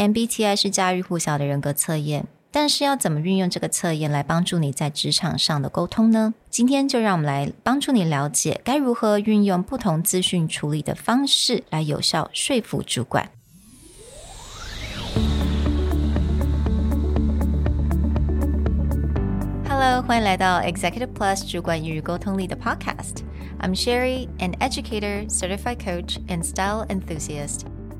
[0.00, 6.32] MBTI 是家喻户晓的人格测验，但是要怎么运用这个测验来帮助你在职场上的沟通呢？
[6.48, 13.28] 今天就让我们来帮助你了解该如何运用不同资讯处理的方式来有效说服主管。
[19.68, 23.16] Hello，欢迎来到 Executive Plus 主管与沟通力的 Podcast。
[23.58, 27.66] I'm Sherry, an educator, certified coach, and style enthusiast.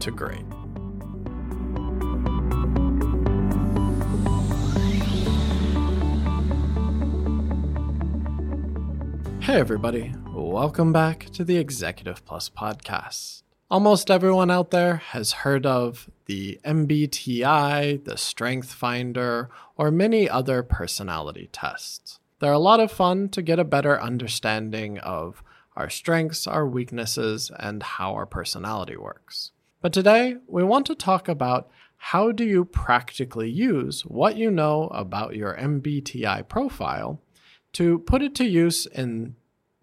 [0.00, 0.44] to great.
[9.42, 10.14] Hey, everybody.
[10.32, 13.42] Welcome back to the Executive Plus podcast.
[13.70, 20.62] Almost everyone out there has heard of the MBTI, the Strength Finder, or many other
[20.62, 22.20] personality tests.
[22.38, 25.42] They're a lot of fun to get a better understanding of
[25.76, 29.52] our strengths, our weaknesses, and how our personality works.
[29.80, 34.88] But today, we want to talk about how do you practically use what you know
[34.88, 37.20] about your MBTI profile
[37.72, 39.36] to put it to use in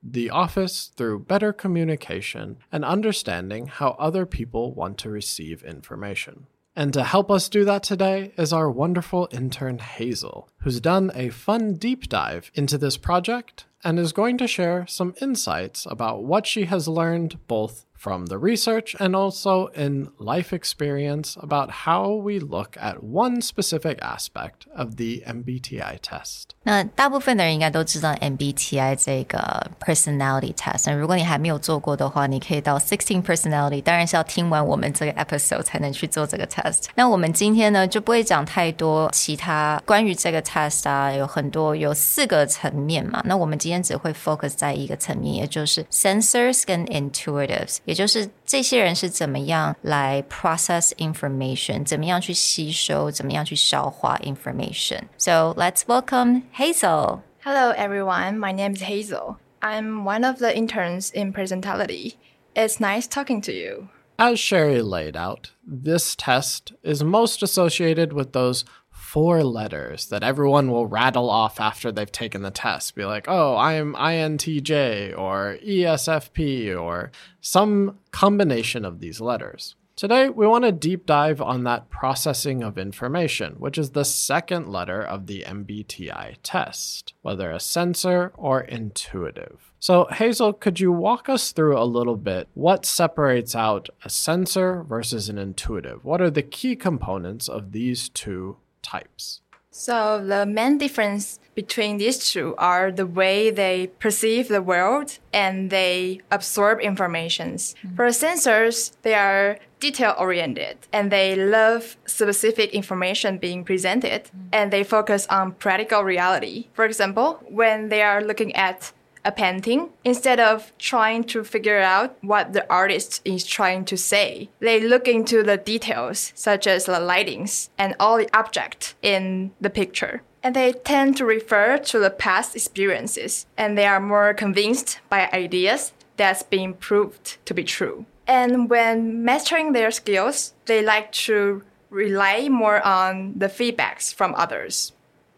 [0.04, 6.46] the office through better communication and understanding how other people want to receive information.
[6.76, 11.30] And to help us do that today is our wonderful intern Hazel, who's done a
[11.30, 16.46] fun deep dive into this project and is going to share some insights about what
[16.46, 22.41] she has learned both from the research and also in life experience about how we
[22.41, 26.57] look at one specific aspect of the MBTI test.
[26.65, 30.85] 那大部分的人应该都知道 MBTI 这个 personality test。
[30.87, 36.87] 那如果你还没有做过的话，你可以到 Sixteen Personality，当然是要听完我们这个 episode 才能去做这个 test。
[36.97, 43.23] 那我们今天呢就不会讲太多其他关于这个 test 啊，有很多有四个层面嘛。
[43.25, 47.79] 那我们今天只会 focus 在一个层面，也就是 sensors 跟 intuitives。
[47.87, 57.21] 也就是这些人是怎么样来 process information，怎么样去吸收，怎么样去消化 information。So let's welcome Hazel.
[57.45, 58.39] Hello, everyone.
[58.39, 59.37] My name is Hazel.
[59.61, 62.15] I'm one of the interns in Presentality.
[62.55, 63.89] It's nice talking to you.
[64.19, 68.65] As Sherry laid out, this test is most associated with those
[69.08, 72.94] four letters that everyone will rattle off after they've taken the test.
[72.94, 79.76] Be like, oh, I'm INTJ or ESFP or some combination of these letters.
[79.96, 84.68] Today, we want to deep dive on that processing of information, which is the second
[84.68, 89.72] letter of the MBTI test, whether a sensor or intuitive.
[89.80, 94.84] So, Hazel, could you walk us through a little bit what separates out a sensor
[94.84, 96.04] versus an intuitive?
[96.04, 99.42] What are the key components of these two types?
[99.72, 105.70] So the main difference between these two are the way they perceive the world and
[105.70, 107.76] they absorb informations.
[107.84, 107.96] Mm-hmm.
[107.96, 114.48] For sensors, they are detail oriented and they love specific information being presented mm-hmm.
[114.52, 116.68] and they focus on practical reality.
[116.74, 118.92] For example, when they are looking at
[119.28, 124.50] a painting instead of trying to figure out what the artist is trying to say.
[124.60, 129.70] They look into the details, such as the lightings and all the objects in the
[129.70, 130.22] picture.
[130.42, 135.30] And they tend to refer to the past experiences, and they are more convinced by
[135.34, 138.06] ideas that's been proved to be true.
[138.26, 144.94] And when mastering their skills, they like to rely more on the feedbacks from others.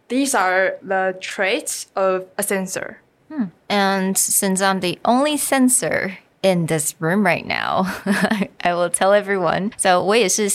[0.09, 3.01] These are the traits of a sensor.
[3.29, 3.45] Hmm.
[3.69, 7.85] And since I'm the only sensor in this room right now,
[8.63, 9.71] I will tell everyone.
[9.77, 10.47] So I 我也是 a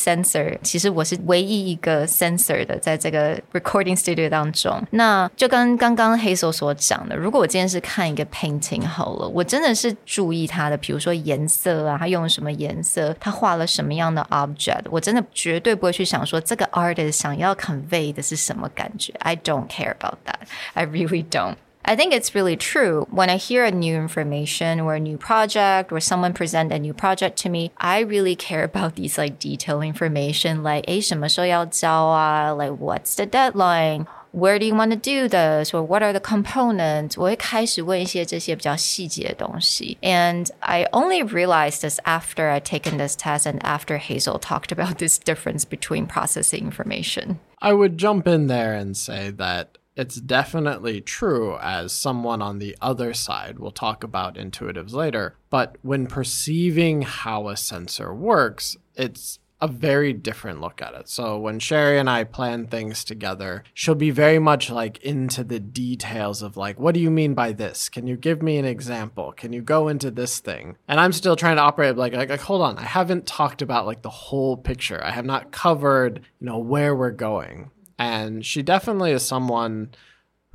[2.07, 4.83] sensor 的，在这个 recording studio 当中。
[4.91, 19.13] 那就跟刚刚黑手所讲的，如果我今天是看一个 painting 好了，我真的是注意它的，比如说颜色啊，它用什么颜色，它画了什么样的 object，我真的绝对不会去想说这个 artist 想要 convey 的是什么感觉。
[19.21, 20.49] I don't care about that.
[20.73, 21.57] I really don't.
[21.86, 23.08] I think it's really true.
[23.10, 26.94] When I hear a new information or a new project or someone present a new
[26.94, 33.16] project to me, I really care about these like detailed information like 诶什么时候要交啊 like what's
[33.16, 37.18] the deadline where do you want to do this or what are the components?
[37.18, 39.98] 我会开始问一些这些比较细节的东西.
[40.02, 45.00] And I only realized this after I taken this test and after Hazel talked about
[45.00, 47.38] this difference between processing information.
[47.60, 52.77] I would jump in there and say that it's definitely true, as someone on the
[52.81, 55.37] other side will talk about intuitives later.
[55.51, 61.09] But when perceiving how a sensor works, it's a very different look at it.
[61.09, 65.61] So when Sherry and I plan things together, she'll be very much like into the
[65.61, 67.89] details of like, what do you mean by this?
[67.89, 69.33] Can you give me an example?
[69.33, 70.77] Can you go into this thing?
[70.87, 73.87] And I'm still trying to operate like, like, like hold on, I haven't talked about
[73.87, 75.03] like the whole picture.
[75.03, 77.71] I have not covered, you know, where we're going.
[77.99, 79.91] And she definitely is someone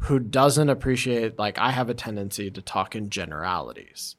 [0.03, 4.15] who doesn't appreciate like I have a tendency to talk in generalities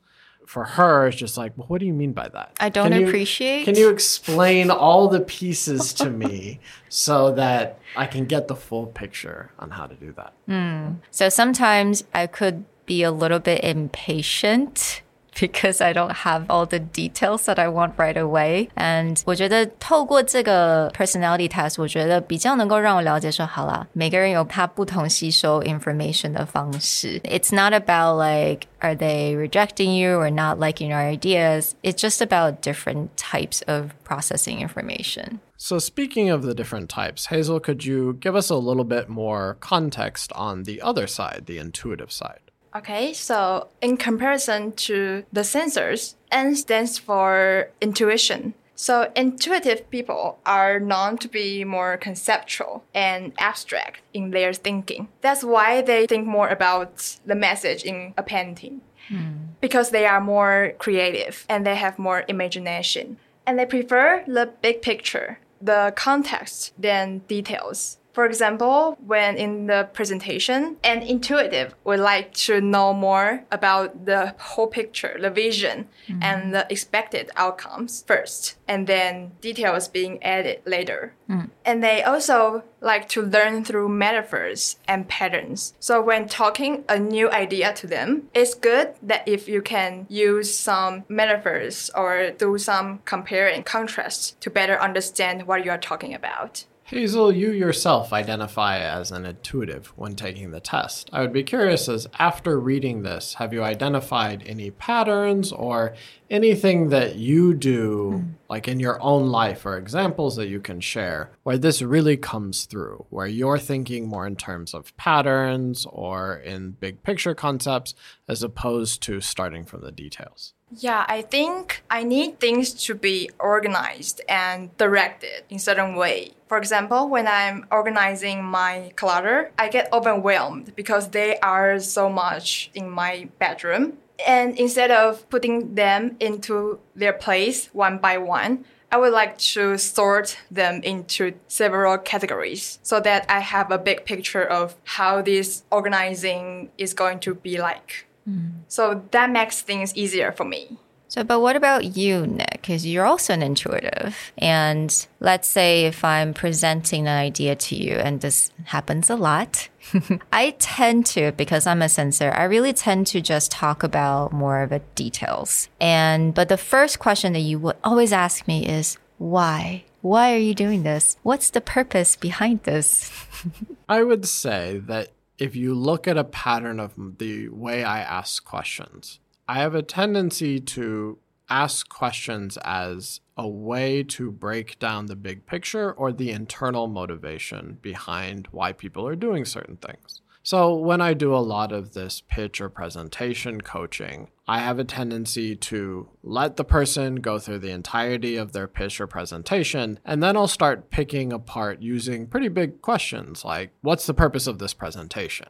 [0.51, 2.57] for her, it's just like, well, what do you mean by that?
[2.59, 3.67] I don't Can you- appreciate.
[3.67, 6.59] Can you explain all the pieces to me
[6.89, 10.33] so that I can get the full picture on how to do that?
[10.47, 10.95] Hmm.
[11.13, 15.03] So sometimes I could be a little bit impatient
[15.40, 18.70] because I don't have all the details that I want right away.
[18.76, 27.20] And 我觉得透过这个 personality test，我觉得比较能够让我了解说，好啦，每个人有他不同吸收 information 的方式。
[27.26, 31.72] It's not about like are they rejecting you or not liking your ideas.
[31.84, 35.40] It's just about different types of processing information.
[35.58, 39.58] So, speaking of the different types, Hazel, could you give us a little bit more
[39.60, 42.40] context on the other side, the intuitive side?
[42.75, 48.55] Okay, so in comparison to the sensors, N stands for intuition.
[48.77, 55.09] So intuitive people are known to be more conceptual and abstract in their thinking.
[55.21, 58.81] That's why they think more about the message in a painting.
[59.09, 59.53] Hmm.
[59.61, 63.19] Because they are more creative and they have more imagination.
[63.47, 67.99] And they prefer the big picture, the context, than details.
[68.13, 74.35] For example, when in the presentation, an intuitive would like to know more about the
[74.39, 76.23] whole picture, the vision, mm-hmm.
[76.23, 81.15] and the expected outcomes first, and then details being added later.
[81.29, 81.51] Mm.
[81.65, 85.75] And they also like to learn through metaphors and patterns.
[85.79, 90.53] So when talking a new idea to them, it's good that if you can use
[90.53, 96.15] some metaphors or do some compare and contrast to better understand what you are talking
[96.15, 96.65] about.
[96.91, 101.09] Hazel, you yourself identify as an intuitive when taking the test.
[101.13, 105.95] I would be curious as after reading this, have you identified any patterns or
[106.29, 108.31] anything that you do, hmm.
[108.49, 112.65] like in your own life or examples that you can share, where this really comes
[112.65, 117.95] through, where you're thinking more in terms of patterns or in big picture concepts
[118.27, 120.55] as opposed to starting from the details?
[120.77, 126.33] Yeah, I think I need things to be organized and directed in certain way.
[126.49, 132.71] For example, when I'm organizing my clutter, I get overwhelmed because they are so much
[132.75, 133.99] in my bedroom.
[134.27, 139.79] And instead of putting them into their place one by one, I would like to
[139.79, 145.63] sort them into several categories so that I have a big picture of how this
[145.71, 148.07] organizing is going to be like.
[148.31, 148.51] Mm.
[148.69, 150.79] So that makes things easier for me.
[151.11, 152.63] So, but what about you, Nick?
[152.63, 154.17] Because you're also an intuitive.
[154.39, 159.69] And let's say if I'm presenting an idea to you, and this happens a lot,
[160.33, 164.63] I tend to, because I'm a sensor, I really tend to just talk about more
[164.63, 165.69] of the details.
[165.81, 169.83] And, but the first question that you would always ask me is, why?
[170.03, 171.17] Why are you doing this?
[171.25, 173.11] What's the purpose behind this?
[173.89, 175.09] I would say that
[175.41, 179.19] if you look at a pattern of the way I ask questions,
[179.49, 181.19] I have a tendency to
[181.49, 187.79] ask questions as a way to break down the big picture or the internal motivation
[187.81, 190.21] behind why people are doing certain things.
[190.43, 194.85] So, when I do a lot of this pitch or presentation coaching, I have a
[194.85, 200.23] tendency to let the person go through the entirety of their pitch or presentation, and
[200.23, 204.73] then I'll start picking apart using pretty big questions like, What's the purpose of this
[204.73, 205.49] presentation?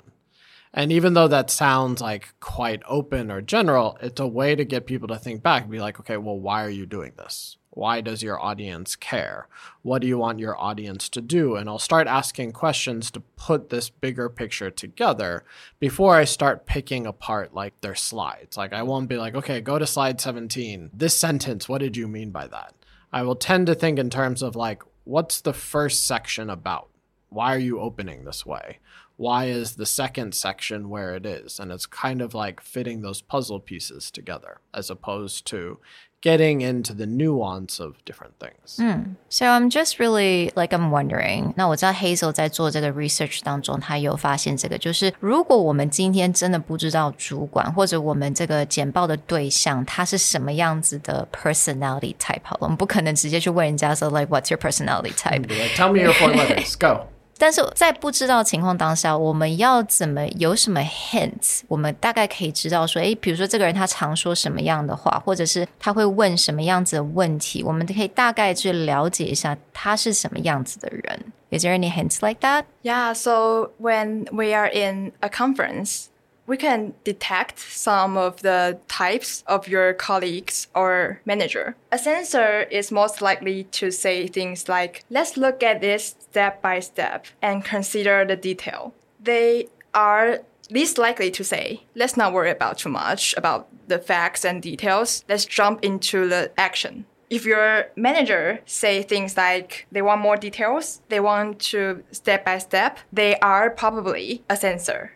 [0.73, 4.87] And even though that sounds like quite open or general, it's a way to get
[4.87, 7.57] people to think back and be like, okay, well, why are you doing this?
[7.73, 9.47] Why does your audience care?
[9.83, 11.55] What do you want your audience to do?
[11.55, 15.45] And I'll start asking questions to put this bigger picture together
[15.79, 18.57] before I start picking apart like their slides.
[18.57, 20.91] Like I won't be like, okay, go to slide 17.
[20.93, 22.75] This sentence, what did you mean by that?
[23.13, 26.89] I will tend to think in terms of like, what's the first section about?
[27.29, 28.79] Why are you opening this way?
[29.20, 31.60] why is the second section where it is?
[31.60, 35.80] And it's kind of like fitting those puzzle pieces together as opposed to
[36.22, 38.82] getting into the nuance of different things.
[39.30, 54.50] So I'm just really like I'm wondering，那我知道 Hazel 在做这个 research 当中，他有发现这个，就是如果我们今天真的不知道主管或者我们这个简报的对象他是什么样子的 personality type，好了，我们不可能直接去问人家说 like what's
[54.50, 56.76] your personality type， Be like, tell me your four letters.
[56.76, 57.09] Go.
[57.41, 61.63] 但是在不知道情况当下，我们要怎么有什么 hints？
[61.69, 71.33] 我们大概可以知道说，诶，比如说这个人他常说什么样的话，或者是他会问什么样子的问题，我们可以大概去了解一下他是什么样子的人。
[71.51, 72.65] Is there any hints like that?
[72.83, 76.05] Yeah, so when we are in a conference,
[76.51, 81.77] we can detect some of the types of your colleagues or manager.
[81.93, 86.81] A sensor is most likely to say things like, let's look at this step by
[86.81, 88.93] step and consider the detail.
[89.23, 90.41] They are
[90.71, 95.25] least likely to say, let's not worry about too much about the facts and details.
[95.29, 101.01] Let's jump into the action if your manager say things like they want more details,
[101.11, 105.13] they want to step by step, they are probably a sensor.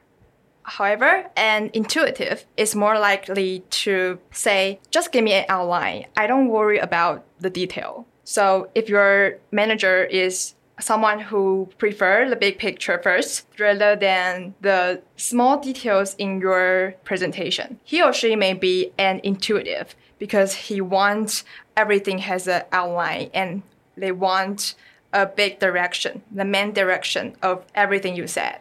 [0.64, 6.06] However, an intuitive is more likely to say, just give me an outline.
[6.16, 8.06] I don't worry about the detail.
[8.24, 15.02] So if your manager is someone who prefer the big picture first rather than the
[15.16, 21.44] small details in your presentation, he or she may be an intuitive because he wants
[21.76, 23.62] everything has an outline and
[23.96, 24.74] they want
[25.12, 28.58] a big direction, the main direction of everything you said.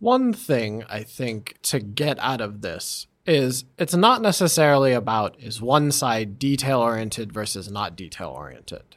[0.00, 5.60] One thing I think to get out of this is it's not necessarily about is
[5.60, 8.96] one side detail oriented versus not detail oriented.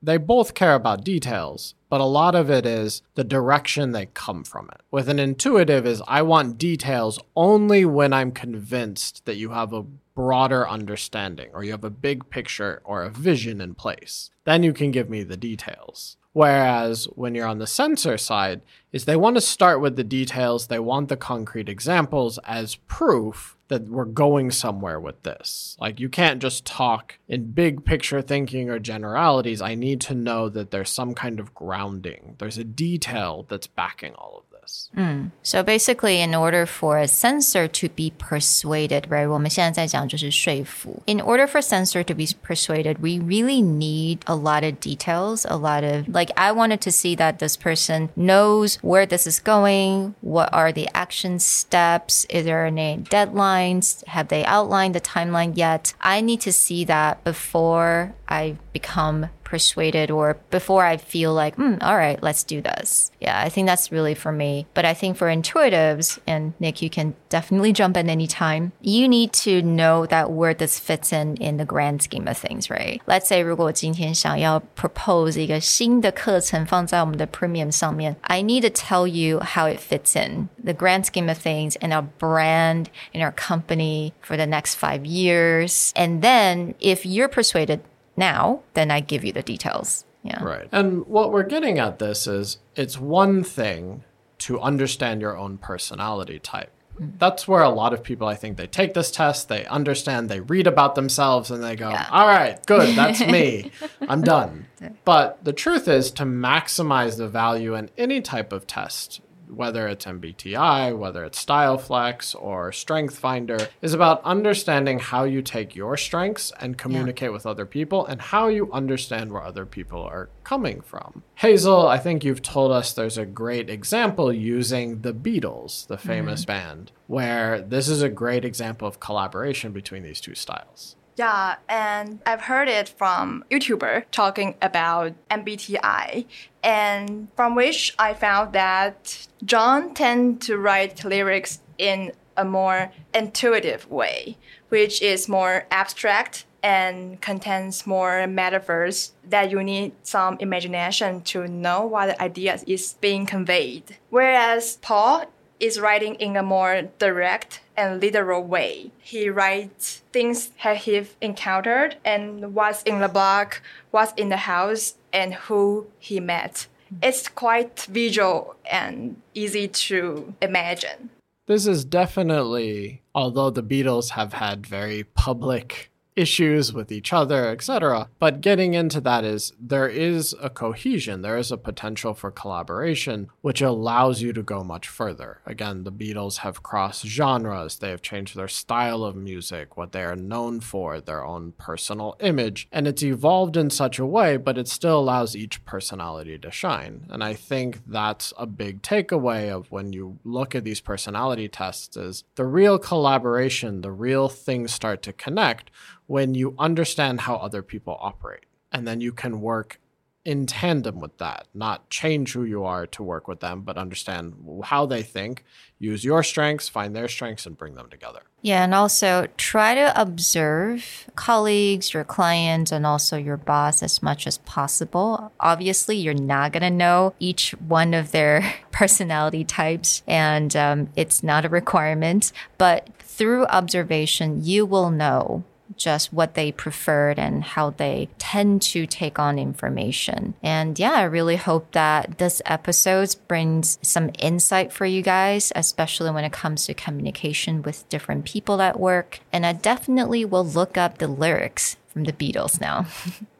[0.00, 4.42] They both care about details, but a lot of it is the direction they come
[4.42, 4.80] from it.
[4.90, 9.82] With an intuitive is I want details only when I'm convinced that you have a
[10.14, 14.30] broader understanding or you have a big picture or a vision in place.
[14.44, 16.16] Then you can give me the details.
[16.38, 18.60] Whereas when you're on the sensor side,
[18.92, 23.56] is they want to start with the details, they want the concrete examples as proof
[23.66, 25.76] that we're going somewhere with this.
[25.80, 29.60] Like you can't just talk in big picture thinking or generalities.
[29.60, 32.36] I need to know that there's some kind of grounding.
[32.38, 34.88] There's a detail that's backing all of process.
[34.96, 35.30] Mm.
[35.42, 39.28] So basically, in order for a sensor to be persuaded, right?
[39.28, 41.02] 我们现在在讲就是说服.
[41.06, 45.56] In order for sensor to be persuaded, we really need a lot of details, a
[45.56, 50.14] lot of like I wanted to see that this person knows where this is going,
[50.20, 55.94] what are the action steps, is there any deadlines, have they outlined the timeline yet?
[56.00, 61.75] I need to see that before I become persuaded or before I feel like, hmm,
[61.81, 63.11] all right, let's do this.
[63.19, 64.65] Yeah, I think that's really for me.
[64.73, 69.31] But I think for intuitives, and Nick, you can definitely jump in anytime, you need
[69.45, 72.99] to know that where this fits in in the grand scheme of things, right?
[73.05, 80.15] Let's say 如果我今天想要 propose 一个新的课程放在我们的 premium 上面, I need to tell you how it fits
[80.15, 84.75] in the grand scheme of things in our brand, in our company for the next
[84.75, 85.91] five years.
[85.95, 87.81] And then if you're persuaded
[88.18, 90.04] now, then I give you the details.
[90.22, 90.42] Yeah.
[90.42, 90.68] Right.
[90.72, 94.04] And what we're getting at this is it's one thing
[94.38, 96.70] to understand your own personality type.
[97.00, 97.12] Mm.
[97.18, 100.40] That's where a lot of people, I think, they take this test, they understand, they
[100.40, 102.08] read about themselves, and they go, Yeah.
[102.10, 103.70] all right, good, that's me.
[104.08, 104.66] I'm done.
[105.04, 110.04] But the truth is to maximize the value in any type of test, whether it's
[110.04, 116.52] MBTI, whether it's StyleFlex or Strength Finder, is about understanding how you take your strengths
[116.60, 121.22] and communicate with other people and how you understand where other people are coming from.
[121.36, 126.08] Hazel, I think you've told us there's a great example using the Beatles, the mm-hmm.
[126.08, 130.96] famous band, where this is a great example of collaboration between these two styles.
[131.18, 136.26] Yeah, and I've heard it from YouTuber talking about MBTI,
[136.62, 143.90] and from which I found that John tend to write lyrics in a more intuitive
[143.90, 151.48] way, which is more abstract and contains more metaphors that you need some imagination to
[151.48, 153.96] know what the idea is being conveyed.
[154.10, 155.24] Whereas Paul
[155.60, 158.90] is writing in a more direct and literal way.
[158.98, 163.54] He writes things that he've encountered and what's in the blog,
[163.90, 166.66] what's in the house, and who he met.
[167.02, 171.10] It's quite visual and easy to imagine.
[171.46, 178.08] This is definitely, although the Beatles have had very public issues with each other, etc.
[178.18, 183.28] But getting into that is there is a cohesion, there is a potential for collaboration,
[183.40, 185.40] which allows you to go much further.
[185.46, 190.02] Again, the Beatles have crossed genres, they have changed their style of music, what they
[190.02, 194.58] are known for, their own personal image, and it's evolved in such a way, but
[194.58, 197.06] it still allows each personality to shine.
[197.10, 201.96] And I think that's a big takeaway of when you look at these personality tests
[201.96, 205.70] is the real collaboration, the real things start to connect
[206.08, 208.46] when you understand how other people operate.
[208.72, 209.78] And then you can work
[210.24, 214.34] in tandem with that, not change who you are to work with them, but understand
[214.64, 215.44] how they think,
[215.78, 218.20] use your strengths, find their strengths, and bring them together.
[218.42, 224.26] Yeah, and also try to observe colleagues, your clients, and also your boss as much
[224.26, 225.32] as possible.
[225.40, 231.22] Obviously, you're not going to know each one of their personality types, and um, it's
[231.22, 235.44] not a requirement, but through observation, you will know
[235.78, 240.34] just what they preferred and how they tend to take on information.
[240.42, 246.10] And yeah, I really hope that this episode brings some insight for you guys, especially
[246.10, 249.20] when it comes to communication with different people at work.
[249.32, 252.86] And I definitely will look up the lyrics from the Beatles now.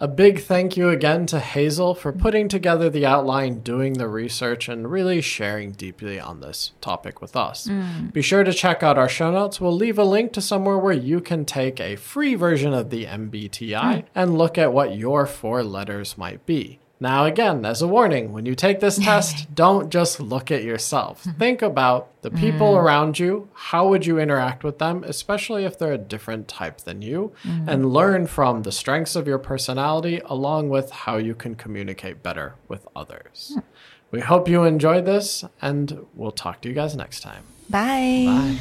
[0.00, 4.68] A big thank you again to Hazel for putting together the outline, doing the research,
[4.68, 7.66] and really sharing deeply on this topic with us.
[7.66, 8.12] Mm.
[8.12, 9.60] Be sure to check out our show notes.
[9.60, 13.06] We'll leave a link to somewhere where you can take a free version of the
[13.06, 14.04] MBTI mm.
[14.14, 16.78] and look at what your four letters might be.
[17.00, 21.22] Now, again, as a warning, when you take this test, don't just look at yourself.
[21.38, 22.82] Think about the people mm.
[22.82, 23.48] around you.
[23.54, 27.32] How would you interact with them, especially if they're a different type than you?
[27.44, 27.68] Mm.
[27.68, 32.56] And learn from the strengths of your personality along with how you can communicate better
[32.66, 33.52] with others.
[33.54, 33.62] Mm.
[34.10, 37.44] We hope you enjoyed this, and we'll talk to you guys next time.
[37.68, 38.24] Bye.
[38.26, 38.58] Bye.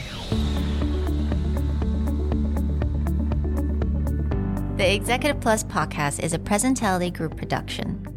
[4.75, 8.16] The Executive Plus podcast is a Presentality Group production